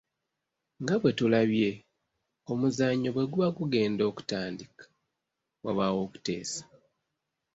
Nga 0.81 0.95
bwe 1.01 1.11
tulabye, 1.17 1.71
omuzannyo 2.51 3.09
bwe 3.11 3.25
guba 3.31 3.47
gugenda 3.57 4.03
okutandika, 4.09 4.83
wabaawo 5.63 5.99
okuteesa. 6.07 6.61